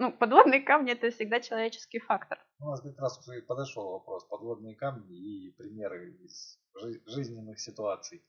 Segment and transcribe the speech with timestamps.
[0.00, 2.38] ну, подводные камни это всегда человеческий фактор.
[2.58, 4.24] У нас как раз и подошел вопрос.
[4.24, 6.58] Подводные камни и примеры из
[7.06, 8.24] жизненных ситуаций.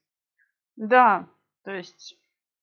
[0.75, 1.29] Да,
[1.63, 2.17] то есть,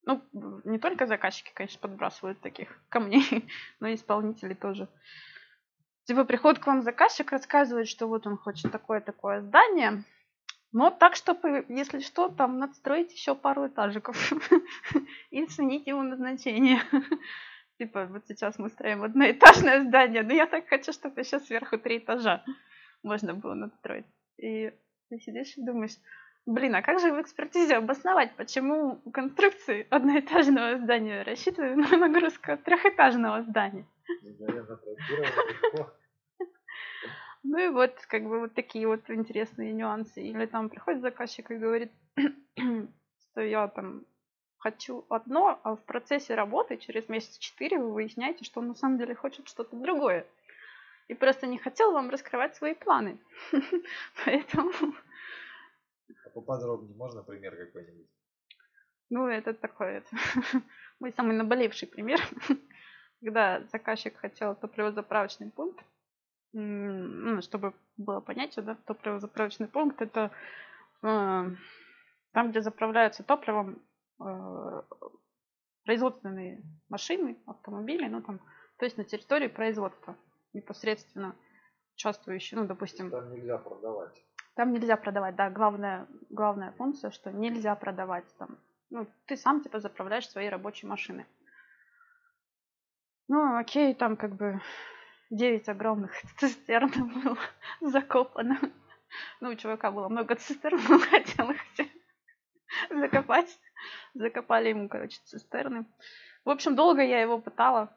[0.05, 0.23] ну,
[0.65, 3.49] не только заказчики, конечно, подбрасывают таких камней,
[3.81, 4.89] но и исполнители тоже.
[6.05, 10.05] Типа приходит к вам заказчик, рассказывает, что вот он хочет такое-такое здание,
[10.73, 14.33] но так, чтобы, если что, там надстроить еще пару этажиков
[15.31, 16.83] и сменить его назначение.
[17.79, 21.99] Типа, вот сейчас мы строим одноэтажное здание, но я так хочу, чтобы еще сверху три
[21.99, 22.45] этажа
[23.05, 24.07] можно было надстроить.
[24.37, 24.73] И
[25.09, 25.97] ты сидишь и думаешь,
[26.45, 33.43] блин, а как же в экспертизе обосновать, почему конструкции одноэтажного здания рассчитана на нагрузку трехэтажного
[33.43, 33.87] здания?
[37.45, 40.21] Ну и вот, как бы вот такие вот интересные нюансы.
[40.21, 41.93] Или там приходит заказчик и говорит,
[42.57, 44.05] что я там
[44.59, 48.99] хочу одно, а в процессе работы через месяц четыре вы выясняете, что он на самом
[48.99, 50.27] деле хочет что-то другое.
[51.09, 53.19] И просто не хотел вам раскрывать свои планы.
[54.25, 54.73] Поэтому...
[56.27, 58.07] А поподробнее можно пример какой-нибудь?
[59.11, 60.17] Ну, это такой это,
[61.01, 62.21] мой самый наболевший пример,
[63.23, 65.83] когда заказчик хотел топливозаправочный пункт,
[66.53, 70.31] ну, чтобы было понятие, да, топливозаправочный пункт это
[71.03, 71.51] э,
[72.33, 73.81] там, где заправляются топливом
[75.85, 78.41] производственные машины, автомобили, ну там,
[78.79, 80.17] то есть на территории производства
[80.53, 81.35] непосредственно
[81.95, 83.11] участвующие, ну, допустим.
[83.11, 84.25] Там нельзя продавать.
[84.55, 88.59] Там нельзя продавать, да, главная, главная функция, что нельзя продавать там.
[88.91, 91.27] Ну, ты сам типа заправляешь свои рабочие машины.
[93.29, 94.61] Ну, окей, там как бы
[95.31, 97.39] 9 огромных цистерн было
[97.81, 98.59] закопано.
[99.41, 101.89] Ну, у чувака было много цистерн, он хотел их все
[102.91, 103.59] закопать.
[104.15, 105.85] Закопали ему, короче, цистерны.
[106.45, 107.91] В общем, долго я его пытала,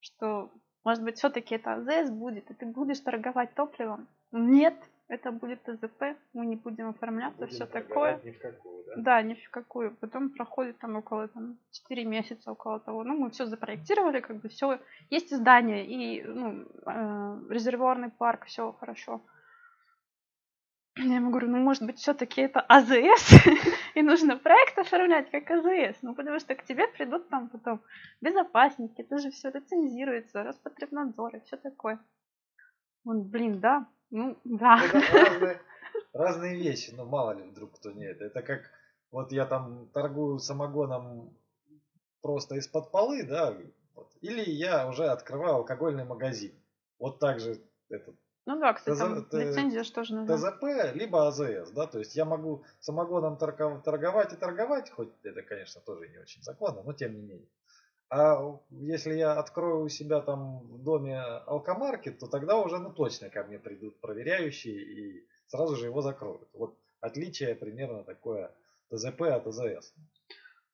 [0.00, 0.50] что,
[0.84, 4.08] может быть, все-таки это АЗС будет, и ты будешь торговать топливом.
[4.32, 4.74] Нет,
[5.08, 8.20] это будет ТЗП, мы не будем оформляться, будем все такое.
[8.24, 8.92] Ни в какую, да?
[8.96, 9.96] Да, ни в какую.
[9.96, 13.04] Потом проходит там около там, 4 месяца, около того.
[13.04, 14.80] Ну, мы все запроектировали, как бы все.
[15.10, 19.20] Есть здание и ну, э, резервуарный парк, все хорошо.
[20.96, 23.32] Я ему говорю, ну, может быть, все-таки это АЗС,
[23.96, 27.82] и нужно проект оформлять как АЗС, ну, потому что к тебе придут там потом
[28.20, 31.98] безопасники, это же все лицензируется, Роспотребнадзор и все такое.
[33.04, 34.80] Он, блин, да, ну, да.
[34.84, 35.60] Это разные,
[36.12, 38.26] разные вещи, ну, мало ли вдруг кто не это.
[38.26, 38.70] Это как,
[39.10, 41.36] вот я там торгую самогоном
[42.22, 43.52] просто из-под полы, да,
[43.94, 46.54] вот, или я уже открываю алкогольный магазин.
[47.00, 48.16] Вот так же этот
[48.46, 50.36] ну да, кстати, там лицензия что же нужна.
[50.36, 55.80] ТЗП, либо АЗС, да, то есть я могу самогоном торговать и торговать, хоть это, конечно,
[55.80, 57.48] тоже не очень законно, но тем не менее.
[58.10, 63.30] А если я открою у себя там в доме алкомаркет, то тогда уже ну точно
[63.30, 66.48] ко мне придут проверяющие и сразу же его закроют.
[66.52, 68.54] Вот отличие примерно такое
[68.90, 69.94] ТЗП от АЗС.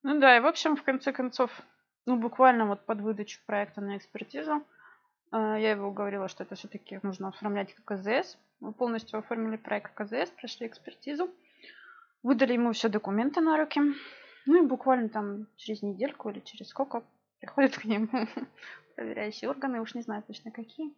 [0.02, 1.50] Ну да, и в общем, в конце концов,
[2.04, 4.64] ну буквально вот под выдачу проекта на экспертизу,
[5.38, 8.36] я его уговорила, что это все-таки нужно оформлять как АЗС.
[8.60, 11.30] Мы полностью оформили проект как АЗС, прошли экспертизу.
[12.22, 13.80] Выдали ему все документы на руки.
[14.46, 17.04] Ну и буквально там через недельку или через сколько
[17.40, 18.08] приходят к нему
[18.96, 20.92] проверяющие органы, уж не знаю точно какие.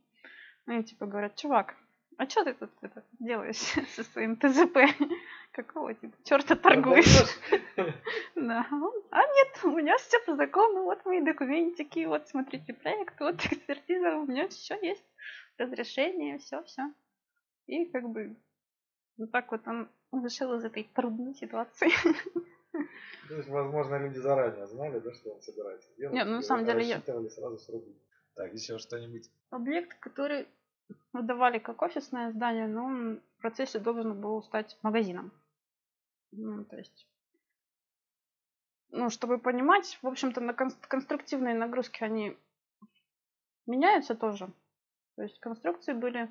[0.66, 1.76] Ну и типа говорят, чувак,
[2.18, 3.56] а что ты тут это, делаешь
[3.94, 4.78] со своим ТЗП?
[5.52, 7.38] Какого типа черта торгуешь?
[8.34, 8.66] Да.
[9.10, 14.16] А нет, у меня все по закону, вот мои документики, вот смотрите проект, вот экспертиза,
[14.16, 15.04] у меня все есть,
[15.58, 16.82] разрешение, все, все.
[17.66, 18.36] И как бы
[19.18, 21.90] вот так вот он вышел из этой трудной ситуации.
[23.28, 26.14] То есть, возможно, люди заранее знали, да, что он собирается делать.
[26.14, 27.00] Нет, ну на самом деле я...
[27.00, 28.00] сразу срубить.
[28.34, 29.30] Так, еще что-нибудь?
[29.50, 30.48] Объект, который
[31.12, 35.32] выдавали как офисное здание, но он в процессе должен был стать магазином.
[36.32, 37.06] Ну, то есть,
[38.90, 42.36] ну, чтобы понимать, в общем-то, на конструктивные нагрузки они
[43.66, 44.52] меняются тоже.
[45.16, 46.30] То есть конструкции были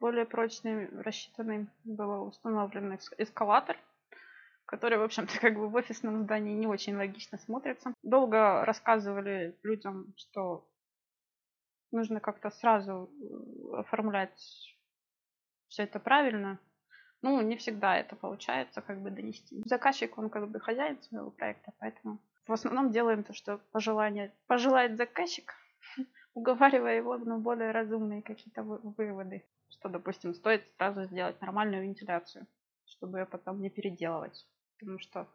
[0.00, 3.76] более прочные, рассчитаны, был установлен эскалатор,
[4.66, 7.94] который, в общем-то, как бы в офисном здании не очень логично смотрится.
[8.02, 10.68] Долго рассказывали людям, что
[11.92, 14.76] нужно как-то сразу э, оформлять
[15.68, 16.58] все это правильно.
[17.22, 19.62] Ну, не всегда это получается как бы донести.
[19.64, 24.96] Заказчик, он как бы хозяин своего проекта, поэтому в основном делаем то, что пожелание, пожелает
[24.96, 25.54] заказчик,
[26.34, 29.44] уговаривая его на более разумные какие-то выводы.
[29.68, 32.46] Что, допустим, стоит сразу сделать нормальную вентиляцию,
[32.84, 34.46] чтобы ее потом не переделывать.
[34.78, 35.26] Потому что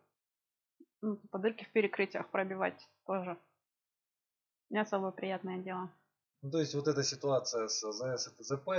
[1.02, 3.38] ну, по дырки в перекрытиях пробивать тоже
[4.70, 5.90] не особо приятное дело.
[6.42, 8.70] Ну, то есть вот эта ситуация с АЗС и ТЗП,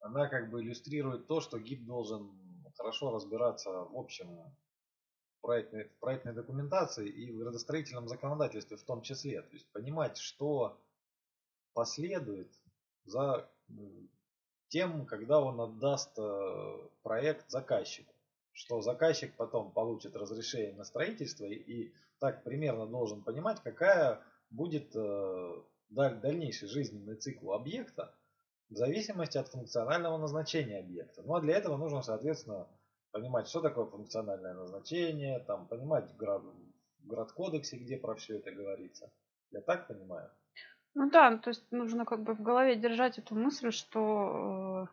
[0.00, 2.30] она как бы иллюстрирует то, что ГИП должен
[2.76, 4.38] хорошо разбираться в общем
[5.40, 9.42] проектной, проектной документации и в градостроительном законодательстве в том числе.
[9.42, 10.80] То есть понимать, что
[11.72, 12.52] последует
[13.04, 13.48] за
[14.68, 18.12] тем, когда он отдаст э, проект заказчику.
[18.52, 24.94] Что заказчик потом получит разрешение на строительство и, и так примерно должен понимать, какая будет
[24.94, 25.62] э,
[25.94, 28.14] дальнейший жизненный цикл объекта
[28.70, 31.22] в зависимости от функционального назначения объекта.
[31.22, 32.66] Ну а для этого нужно, соответственно,
[33.12, 36.42] понимать, что такое функциональное назначение, там, понимать в, град,
[36.98, 39.12] в градкодексе, где про все это говорится.
[39.50, 40.30] Я так понимаю?
[40.94, 44.86] Ну да, то есть нужно как бы в голове держать эту мысль, что э,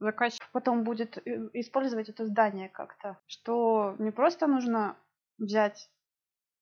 [0.00, 3.18] заказчик потом будет э, использовать это здание как-то.
[3.26, 4.96] Что не просто нужно
[5.38, 5.90] взять,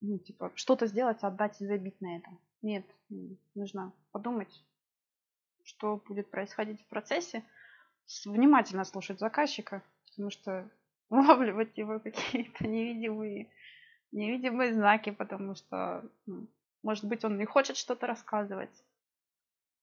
[0.01, 2.39] ну, типа, что-то сделать, отдать и забить на этом.
[2.65, 2.83] Нет,
[3.53, 4.65] нужно подумать,
[5.65, 7.43] что будет происходить в процессе,
[8.25, 10.67] внимательно слушать заказчика, потому что
[11.09, 13.51] улавливать его какие-то невидимые,
[14.11, 16.47] невидимые знаки, потому что, ну,
[16.81, 18.83] может быть, он не хочет что-то рассказывать.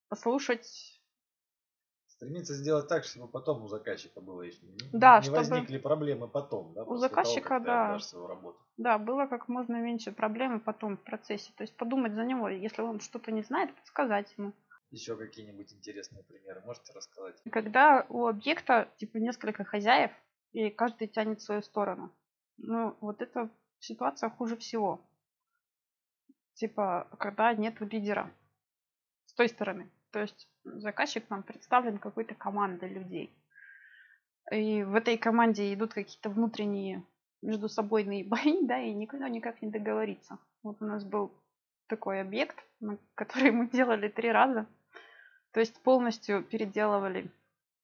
[0.08, 1.00] Послушать.
[2.22, 4.52] Стремиться сделать так, чтобы потом у заказчика было не,
[4.92, 8.60] да, не чтобы возникли проблемы потом, да, у заказчика, того, да, свою работу.
[8.76, 11.50] Да, было как можно меньше проблем потом в процессе.
[11.56, 14.52] То есть подумать за него, если он что-то не знает, подсказать ему.
[14.92, 17.42] Еще какие-нибудь интересные примеры можете рассказать?
[17.50, 20.12] Когда у объекта типа несколько хозяев,
[20.52, 22.12] и каждый тянет в свою сторону.
[22.56, 25.00] Ну, вот эта ситуация хуже всего.
[26.54, 28.32] Типа, когда нет лидера
[29.26, 29.90] с той стороны.
[30.12, 33.34] То есть заказчик нам представлен какой-то командой людей.
[34.50, 37.04] И в этой команде идут какие-то внутренние
[37.40, 40.38] между собойные бои, да, и никто никак не договорится.
[40.62, 41.32] Вот у нас был
[41.88, 42.56] такой объект,
[43.14, 44.66] который мы делали три раза.
[45.52, 47.30] То есть полностью переделывали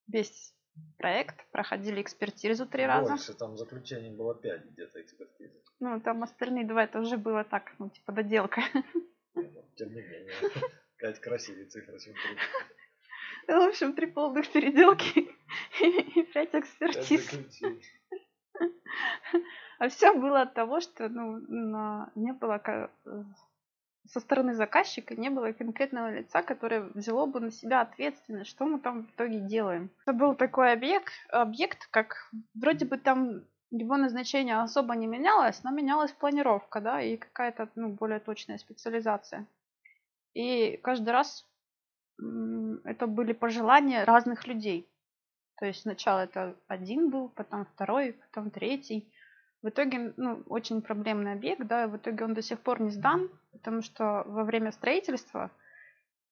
[0.06, 0.54] весь
[0.96, 3.10] проект, проходили экспертизу три раза.
[3.10, 5.60] Больше, там заключение было пять где-то экспертизы.
[5.81, 8.62] Ну, там остальные два, это уже было так, ну, типа доделка.
[9.76, 10.32] Тем не менее,
[10.98, 11.98] пять красивее цифры.
[13.46, 15.30] Ну, в общем, три полных переделки
[15.80, 17.30] и пять экспертиз.
[19.78, 21.40] А все было от того, что ну,
[22.14, 22.58] не было
[24.08, 28.80] со стороны заказчика не было конкретного лица, которое взяло бы на себя ответственность, что мы
[28.80, 29.90] там в итоге делаем.
[30.02, 35.70] Это был такой объект, объект как вроде бы там его назначение особо не менялось, но
[35.70, 39.46] менялась планировка, да, и какая-то ну, более точная специализация.
[40.34, 41.46] И каждый раз
[42.84, 44.88] это были пожелания разных людей.
[45.58, 49.12] То есть сначала это один был, потом второй, потом третий.
[49.62, 53.28] В итоге, ну, очень проблемный объект, да, в итоге он до сих пор не сдан,
[53.50, 55.50] потому что во время строительства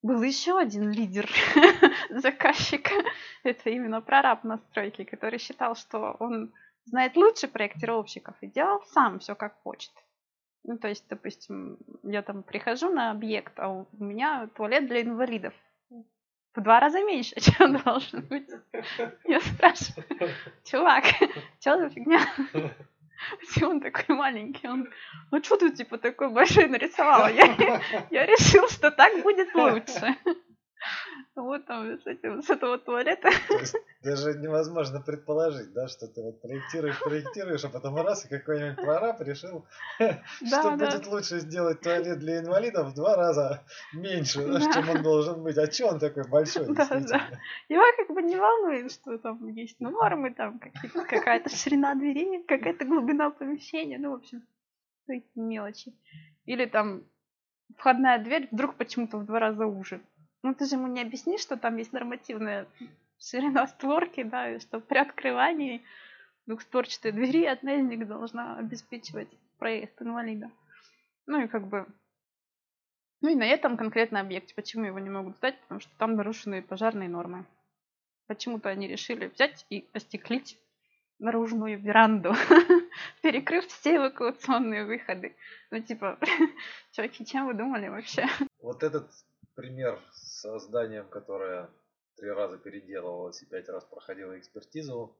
[0.03, 1.29] был еще один лидер
[2.11, 2.95] заказчика.
[3.43, 6.53] Это именно прораб настройки, который считал, что он
[6.85, 9.91] знает лучше проектировщиков и делал сам все как хочет.
[10.67, 15.55] Ну, то есть, допустим, я там прихожу на объект, а у меня туалет для инвалидов
[16.57, 18.49] в два раза меньше, чем должен быть.
[19.25, 20.05] Я спрашиваю,
[20.65, 21.05] чувак,
[21.61, 22.21] что за фигня?
[23.41, 24.69] Почему он такой маленький?
[24.69, 24.89] Он,
[25.31, 27.29] ну что ты типа такой большой нарисовала?
[27.29, 27.81] Я,
[28.11, 30.17] я решил, что так будет лучше.
[31.37, 33.29] Вот там с, этим, с этого туалета.
[33.49, 38.29] То есть даже невозможно предположить, да, что ты вот проектируешь, проектируешь, а потом раз, и
[38.29, 39.67] какой-нибудь прораб решил,
[39.99, 40.77] да, что да.
[40.77, 43.63] будет лучше сделать туалет для инвалидов в два раза
[43.93, 44.61] меньше, да.
[44.73, 45.59] чем он должен быть.
[45.59, 47.21] А че он такой большой, да, да.
[47.69, 50.59] Его как бы не волнует, что там есть нормы, там
[51.09, 54.43] какая-то ширина дверей, какая-то глубина помещения, ну, в общем,
[55.07, 55.93] такие мелочи.
[56.47, 57.03] Или там
[57.77, 60.01] входная дверь вдруг почему-то в два раза уже.
[60.47, 62.69] Ну, ты же ему не объяснишь, что там есть нормативная
[63.19, 65.83] ширина створки, да, и что при открывании
[66.47, 69.27] двухстворчатой двери одна из них должна обеспечивать
[69.59, 70.53] проезд инвалида.
[71.27, 71.89] Ну и как бы...
[73.23, 74.55] Ну и на этом конкретно объекте.
[74.55, 75.61] Почему его не могут сдать?
[75.63, 77.45] Потому что там нарушены пожарные нормы.
[78.29, 80.57] Почему-то они решили взять и остеклить
[81.19, 82.35] наружную веранду,
[83.21, 85.35] перекрыв все эвакуационные выходы.
[85.73, 86.21] Ну, типа,
[86.93, 88.29] чуваки, чем вы думали вообще?
[88.61, 89.11] Вот этот
[89.57, 91.69] пример с зданием, которое
[92.17, 95.17] три раза переделывалось и пять раз проходило экспертизу,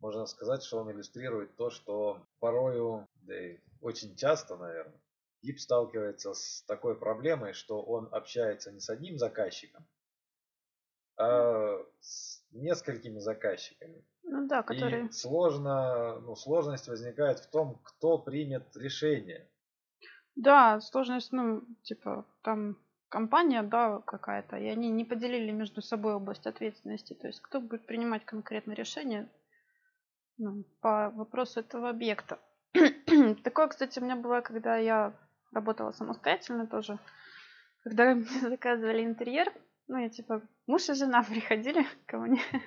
[0.00, 5.00] можно сказать, что он иллюстрирует то, что порою, да и очень часто, наверное,
[5.42, 9.86] ГИП сталкивается с такой проблемой, что он общается не с одним заказчиком,
[11.18, 14.04] а с несколькими заказчиками.
[14.24, 15.06] Ну да, которые...
[15.06, 19.48] И сложно, ну, сложность возникает в том, кто примет решение.
[20.34, 22.76] Да, сложность, ну, типа, там
[23.16, 27.14] компания, да, какая-то, и они не поделили между собой область ответственности.
[27.14, 29.26] То есть кто будет принимать конкретное решение
[30.36, 32.38] ну, по вопросу этого объекта.
[33.42, 35.14] Такое, кстати, у меня было, когда я
[35.50, 36.98] работала самостоятельно тоже.
[37.84, 39.50] Когда мне заказывали интерьер,
[39.88, 42.42] ну, я типа, муж и жена приходили ко мне.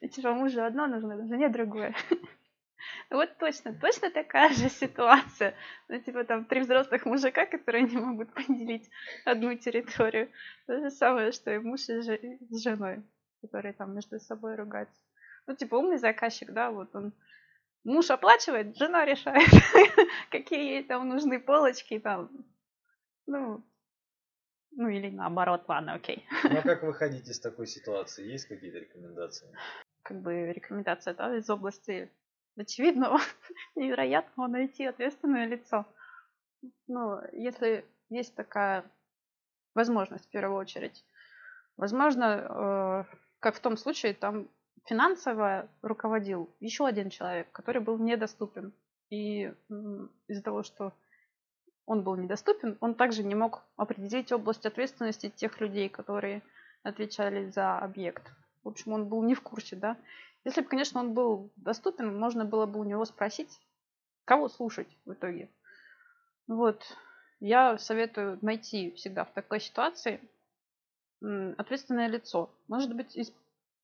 [0.00, 1.94] Ну, типа, мужу одно нужно, жене другое.
[3.10, 5.54] Вот точно, точно такая же ситуация.
[5.88, 8.88] Ну, типа там три взрослых мужика, которые не могут поделить
[9.24, 10.30] одну территорию.
[10.66, 13.02] То же самое, что и муж и с женой,
[13.40, 15.00] которые там между собой ругаются.
[15.46, 17.12] Ну, типа умный заказчик, да, вот он
[17.84, 19.48] муж оплачивает, жена решает,
[20.30, 22.30] какие ей там нужны полочки там.
[23.26, 23.64] Ну,
[24.72, 26.26] ну или наоборот, ладно, окей.
[26.44, 28.30] Ну а как выходить из такой ситуации?
[28.30, 29.48] Есть какие-то рекомендации?
[30.02, 32.10] Как бы рекомендация, да, из области
[32.56, 33.20] очевидного,
[33.74, 35.86] невероятного найти ответственное лицо.
[36.86, 38.84] Ну, если есть такая
[39.74, 41.04] возможность в первую очередь.
[41.76, 44.48] Возможно, э, как в том случае, там
[44.86, 48.72] финансово руководил еще один человек, который был недоступен.
[49.10, 49.52] И
[50.28, 50.92] из-за того, что
[51.84, 56.42] он был недоступен, он также не мог определить область ответственности тех людей, которые
[56.82, 58.32] отвечали за объект.
[58.64, 59.96] В общем, он был не в курсе, да.
[60.46, 63.60] Если бы, конечно, он был доступен, можно было бы у него спросить,
[64.24, 65.50] кого слушать в итоге.
[66.46, 66.84] Вот.
[67.40, 70.20] Я советую найти всегда в такой ситуации
[71.20, 72.48] ответственное лицо.
[72.68, 73.18] Может быть,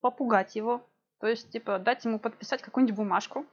[0.01, 0.89] попугать его.
[1.19, 3.45] То есть, типа, дать ему подписать какую-нибудь бумажку.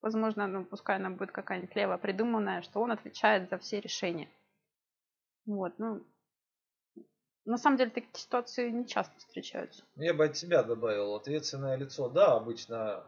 [0.00, 4.28] Возможно, ну, пускай она будет какая-нибудь лево придуманная, что он отвечает за все решения.
[5.46, 6.00] Вот, ну,
[7.46, 9.84] на самом деле такие ситуации не часто встречаются.
[9.96, 12.08] Я бы от себя добавил ответственное лицо.
[12.08, 13.04] Да, обычно,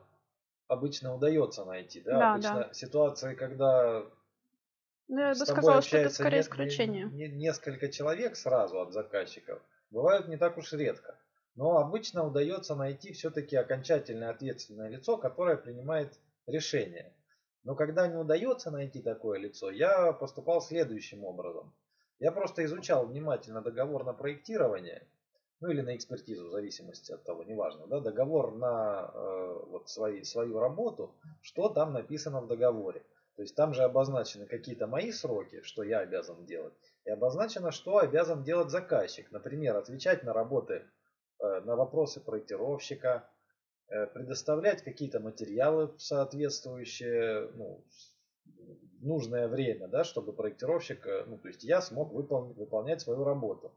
[0.68, 2.00] обычно удается найти.
[2.00, 2.75] Да, да обычно да.
[2.75, 4.04] ситуации, когда
[5.09, 7.04] ну, я бы сказала, что это скорее не, исключение.
[7.07, 11.18] Не, не, несколько человек сразу от заказчиков бывают не так уж редко.
[11.54, 16.16] Но обычно удается найти все-таки окончательное ответственное лицо, которое принимает
[16.47, 17.12] решение.
[17.64, 21.75] Но когда не удается найти такое лицо, я поступал следующим образом.
[22.21, 25.07] Я просто изучал внимательно договор на проектирование,
[25.61, 30.25] ну или на экспертизу, в зависимости от того, неважно, да, договор на э, вот свои,
[30.25, 33.05] свою работу, что там написано в договоре.
[33.37, 37.99] То есть там же обозначены какие-то мои сроки, что я обязан делать, и обозначено, что
[37.99, 39.31] обязан делать заказчик.
[39.31, 40.85] Например, отвечать на работы,
[41.39, 43.29] э, на вопросы проектировщика,
[43.89, 47.85] э, предоставлять какие-то материалы соответствующие, ну,
[49.00, 53.73] нужное время, да, чтобы проектировщик, э, ну, то есть я смог выпол- выполнять свою работу.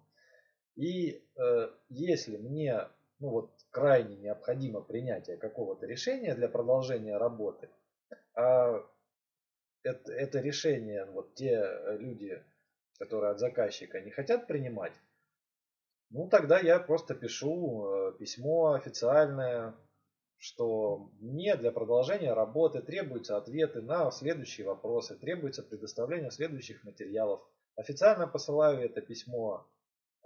[0.75, 2.87] И э, если мне,
[3.19, 7.69] ну вот, крайне необходимо принятие какого-то решения для продолжения работы,
[8.33, 8.83] а
[9.83, 11.65] это, это решение вот те
[11.99, 12.43] люди,
[12.99, 14.93] которые от заказчика не хотят принимать,
[16.09, 19.75] ну тогда я просто пишу э, письмо официальное
[20.41, 27.47] что мне для продолжения работы требуются ответы на следующие вопросы, требуется предоставление следующих материалов.
[27.75, 29.67] Официально посылаю это письмо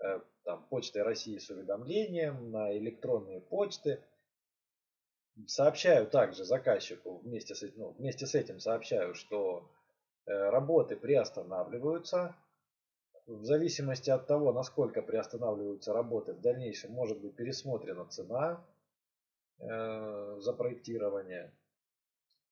[0.01, 4.01] э, там, Почтой России с уведомлением на электронные почты.
[5.47, 9.69] Сообщаю также заказчику, вместе с, ну, вместе с этим сообщаю, что
[10.25, 12.37] э, работы приостанавливаются.
[13.27, 18.65] В зависимости от того, насколько приостанавливаются работы, в дальнейшем может быть пересмотрена цена
[19.59, 21.51] за проектирование.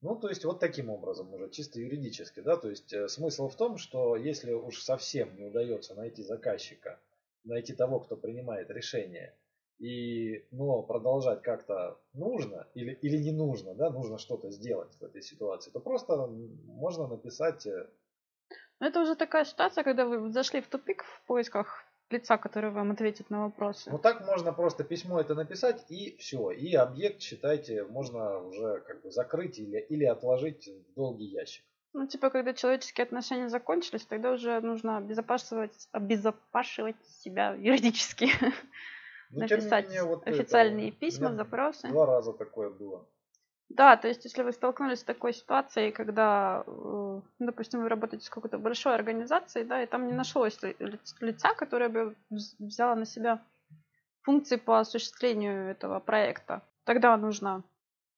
[0.03, 3.55] Ну, то есть вот таким образом уже, чисто юридически, да, то есть э, смысл в
[3.55, 6.99] том, что если уж совсем не удается найти заказчика,
[7.45, 9.33] найти того, кто принимает решение,
[9.79, 15.21] и, но продолжать как-то нужно или, или не нужно, да, нужно что-то сделать в этой
[15.21, 17.65] ситуации, то просто можно написать...
[17.65, 17.87] Э,
[18.81, 22.91] ну, это уже такая ситуация, когда вы зашли в тупик в поисках лица, который вам
[22.91, 23.91] ответит на вопросы.
[23.91, 26.51] Ну так можно просто письмо это написать и все.
[26.51, 31.63] И объект, считайте, можно уже как бы закрыть или, или отложить в долгий ящик.
[31.93, 38.29] Ну, типа, когда человеческие отношения закончились, тогда уже нужно обезопасивать, обезопашивать себя юридически.
[39.29, 41.87] Ну, Написать менее, вот официальные это, письма, запросы.
[41.87, 43.07] Два раза такое было.
[43.75, 48.29] Да, то есть если вы столкнулись с такой ситуацией, когда, э, допустим, вы работаете с
[48.29, 50.59] какой-то большой организацией, да, и там не нашлось
[51.19, 52.15] лица, которое бы
[52.59, 53.43] взяло на себя
[54.21, 57.63] функции по осуществлению этого проекта, тогда нужно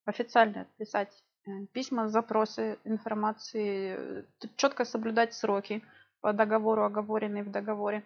[0.03, 4.23] официально писать э, письма, запросы информации, э,
[4.57, 5.81] четко соблюдать сроки
[6.19, 8.03] по договору, оговоренные в договоре.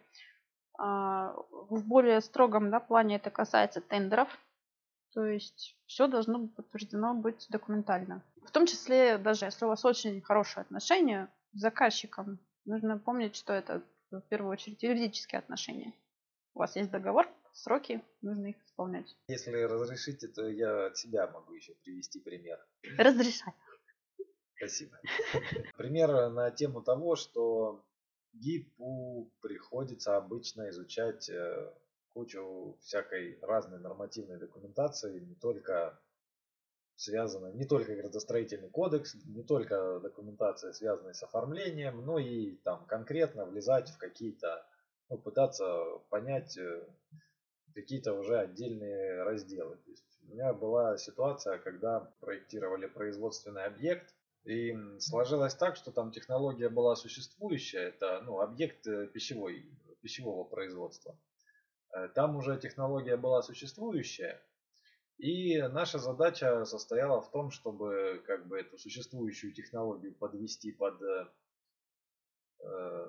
[0.77, 1.33] А,
[1.69, 4.29] в более строгом да, плане это касается тендеров,
[5.13, 8.23] то есть все должно подтверждено быть документально.
[8.45, 13.53] В том числе, даже если у вас очень хорошие отношения с заказчиком, нужно помнить, что
[13.53, 15.93] это в первую очередь юридические отношения.
[16.53, 19.15] У вас есть договор, сроки, нужно их исполнять.
[19.27, 22.59] Если разрешите, то я от себя могу еще привести пример.
[22.97, 23.53] Разрешаю.
[24.55, 24.99] Спасибо.
[25.77, 27.85] Пример на тему того, что
[28.33, 31.73] ГИПу приходится обычно изучать э,
[32.19, 35.97] кучу всякой разной нормативной документации, не только
[36.95, 43.45] связанной, не только градостроительный кодекс, не только документация, связанная с оформлением, но и там конкретно
[43.45, 44.65] влезать в какие-то,
[45.09, 45.65] ну, пытаться
[46.09, 46.85] понять э,
[47.73, 49.77] какие-то уже отдельные разделы.
[49.77, 56.11] То есть у меня была ситуация, когда проектировали производственный объект, и сложилось так, что там
[56.11, 59.65] технология была существующая, это ну, объект э, пищевой,
[60.01, 61.17] пищевого производства.
[61.93, 64.41] Э, там уже технология была существующая,
[65.17, 71.27] и наша задача состояла в том, чтобы как бы эту существующую технологию подвести под, э,
[72.63, 73.05] э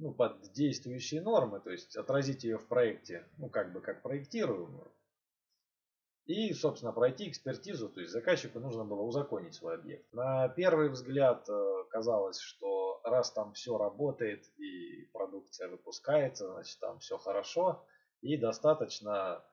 [0.00, 4.92] ну, под действующие нормы, то есть отразить ее в проекте, ну как бы как проектируемую.
[6.26, 10.12] И, собственно, пройти экспертизу, то есть заказчику нужно было узаконить свой объект.
[10.12, 16.98] На первый взгляд э, казалось, что раз там все работает и продукция выпускается, значит там
[16.98, 17.84] все хорошо
[18.20, 19.44] и достаточно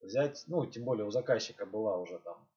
[0.00, 2.48] взять, ну тем более у заказчика была уже там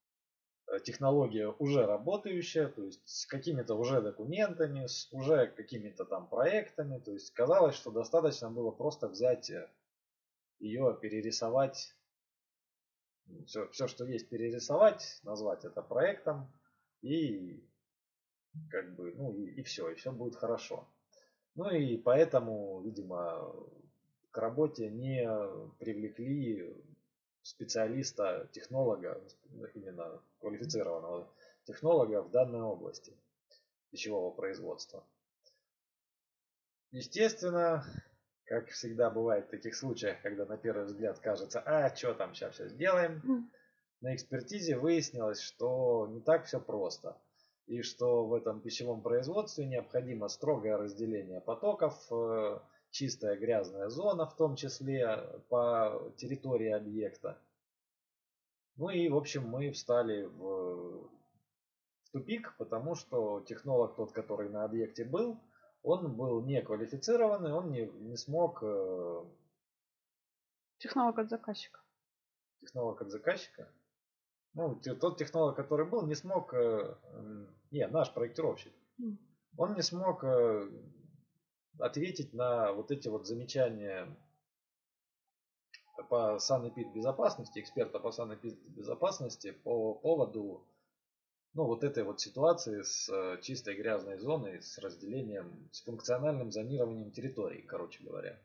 [0.67, 6.99] э, технология уже работающая, то есть с какими-то уже документами, с уже какими-то там проектами,
[6.99, 9.69] то есть казалось, что достаточно было просто взять э,
[10.59, 11.95] ее, перерисовать
[13.45, 16.51] все, все, что есть, перерисовать, назвать это проектом
[17.01, 17.63] и
[18.69, 20.87] как бы, ну и, и все, и все будет хорошо.
[21.55, 23.53] Ну и поэтому, видимо,
[24.33, 25.29] к работе не
[25.77, 26.75] привлекли
[27.43, 29.21] специалиста, технолога,
[29.75, 31.31] именно квалифицированного
[31.65, 33.15] технолога в данной области
[33.91, 35.05] пищевого производства.
[36.89, 37.85] Естественно,
[38.45, 42.55] как всегда бывает в таких случаях, когда на первый взгляд кажется, а, что там, сейчас
[42.55, 43.51] все сделаем.
[44.01, 47.21] На экспертизе выяснилось, что не так все просто.
[47.67, 52.59] И что в этом пищевом производстве необходимо строгое разделение потоков, э,
[52.93, 55.17] чистая грязная зона, в том числе
[55.49, 57.37] по территории объекта.
[58.75, 61.09] Ну и, в общем, мы встали в,
[62.11, 65.39] тупик, потому что технолог тот, который на объекте был,
[65.81, 68.59] он был не квалифицированный, он не, не смог...
[68.61, 69.25] Э,
[70.77, 71.81] технолог от заказчика.
[72.61, 73.67] Технолог от заказчика?
[74.53, 76.53] Ну, тот технолог, который был, не смог...
[76.53, 76.95] Э,
[77.71, 78.73] не, наш проектировщик.
[79.57, 80.69] Он не смог э,
[81.79, 84.07] ответить на вот эти вот замечания
[86.09, 90.65] по санэпид-безопасности, эксперта по санэпид-безопасности по поводу
[91.53, 97.11] ну, вот этой вот ситуации с э, чистой грязной зоной, с разделением, с функциональным зонированием
[97.11, 98.39] территории, короче говоря.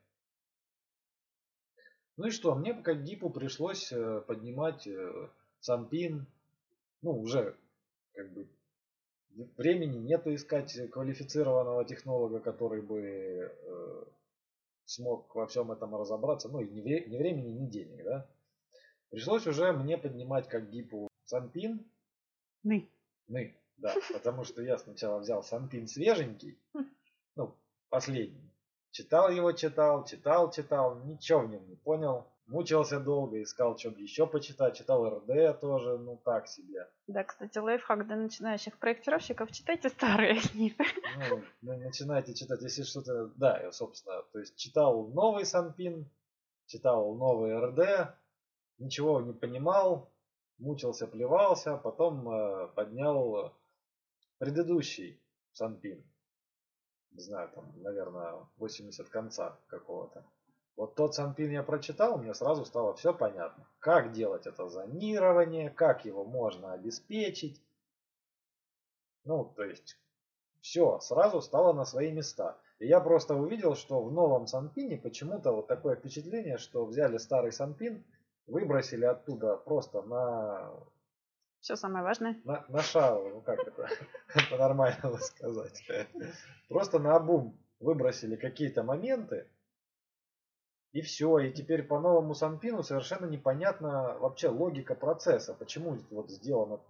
[2.18, 6.26] Ну и что, мне как ГИПу пришлось э, поднимать э, сам пин,
[7.00, 7.56] ну, уже
[8.12, 8.46] как бы
[9.56, 13.54] времени нету искать квалифицированного технолога, который бы
[14.84, 18.26] смог во всем этом разобраться, ну и ни, ни времени, ни денег, да.
[19.10, 21.84] Пришлось уже мне поднимать как ГИПу сам пин.
[22.62, 22.90] Мы.
[23.28, 26.58] Мы, да, потому что я сначала взял Санпин свеженький,
[27.36, 27.54] ну,
[27.88, 28.50] последний.
[28.90, 32.26] Читал его, читал, читал, читал, ничего в нем не понял.
[32.48, 34.74] Мучился долго, искал, что еще почитать.
[34.74, 36.88] Читал РД тоже, ну так себе.
[37.06, 39.52] Да, кстати, лайфхак для начинающих проектировщиков.
[39.52, 40.74] Читайте старые книги.
[41.28, 43.26] Ну, ну, начинайте читать, если что-то...
[43.36, 46.10] Да, я, собственно, то есть читал новый Санпин,
[46.64, 48.16] читал новый РД,
[48.78, 50.10] ничего не понимал,
[50.56, 53.54] мучился, плевался, потом э, поднял
[54.38, 56.02] предыдущий Санпин.
[57.10, 60.24] Не знаю, там, наверное, 80 конца какого-то.
[60.78, 63.66] Вот тот Санпин я прочитал, мне сразу стало все понятно.
[63.80, 67.60] Как делать это зонирование, как его можно обеспечить.
[69.24, 69.98] Ну, то есть,
[70.60, 72.56] все, сразу стало на свои места.
[72.78, 77.50] И я просто увидел, что в новом Санпине почему-то вот такое впечатление, что взяли старый
[77.50, 78.04] Санпин
[78.46, 80.72] выбросили оттуда просто на...
[81.58, 82.40] Все самое важное.
[82.44, 83.88] На, на шару, ну как это
[84.50, 85.82] по-нормальному сказать.
[86.68, 89.48] Просто на обум выбросили какие-то моменты,
[90.98, 91.38] и все.
[91.38, 95.54] И теперь по новому Санпину совершенно непонятна вообще логика процесса.
[95.54, 96.80] Почему вот сделано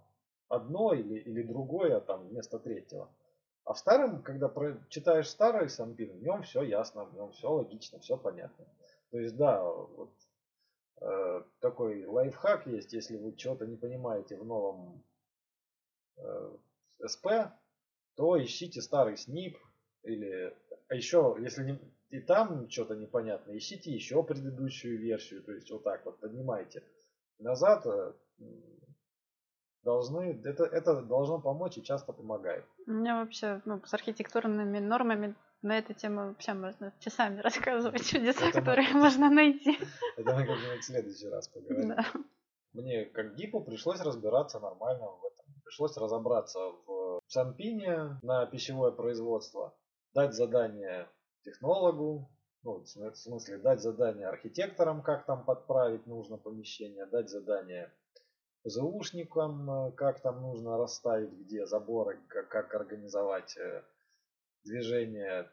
[0.47, 3.09] одно или, или другое там вместо третьего.
[3.65, 7.51] А в старом, когда про, читаешь старый Санпин, в нем все ясно, в нем все
[7.51, 8.65] логично, все понятно.
[9.11, 10.11] То есть да, вот
[11.01, 15.01] Э, такой лайфхак есть, если вы чего-то не понимаете в новом
[16.17, 16.57] э,
[17.05, 17.27] СП,
[18.15, 19.57] то ищите старый СНИП
[20.03, 20.53] или
[20.89, 25.83] а еще, если не, и там что-то непонятно, ищите еще предыдущую версию, то есть вот
[25.83, 26.83] так вот поднимайте
[27.37, 28.13] назад, э,
[29.83, 32.65] должны, это, это должно помочь и часто помогает.
[32.87, 38.45] У меня вообще ну, с архитектурными нормами на эту тему вообще можно часами рассказывать чудеса,
[38.45, 39.77] это которые мы, можно найти.
[40.17, 41.89] Это мы как-нибудь в следующий раз поговорим.
[41.89, 42.05] Да.
[42.73, 45.45] Мне как гипу пришлось разбираться нормально в этом.
[45.63, 49.75] Пришлось разобраться в Санпине на пищевое производство,
[50.13, 51.07] дать задание
[51.43, 52.29] технологу,
[52.63, 57.91] ну, в смысле, дать задание архитекторам, как там подправить нужно помещение, дать задание
[58.63, 63.83] ПЗУшникам, э, как там нужно расставить, где заборы, как, как организовать э,
[64.63, 65.49] движение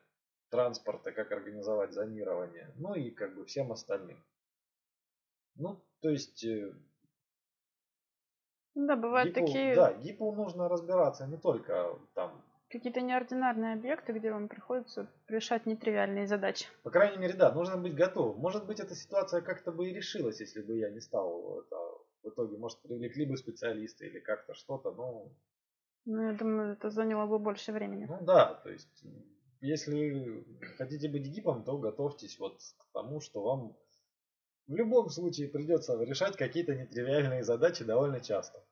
[0.51, 4.23] транспорта, как организовать зонирование, ну и как бы всем остальным.
[5.55, 6.45] Ну, то есть...
[6.45, 6.73] Э,
[8.75, 9.75] да, бывают гипу, такие...
[9.75, 12.36] Да, ГИПу нужно разбираться не только там
[12.69, 16.67] какие-то неординарные объекты, где вам приходится решать нетривиальные задачи.
[16.83, 18.39] По крайней мере, да, нужно быть готовым.
[18.39, 21.77] Может быть, эта ситуация как-то бы и решилась, если бы я не стал это,
[22.23, 25.31] в итоге, может, привлекли бы специалиста или как-то что-то, но...
[26.05, 28.07] Ну, я думаю, это заняло бы больше времени.
[28.07, 29.05] Ну да, то есть,
[29.61, 30.45] если
[30.77, 33.77] хотите быть гипом, то готовьтесь вот к тому, что вам
[34.67, 38.65] в любом случае придется решать какие-то нетривиальные задачи довольно часто.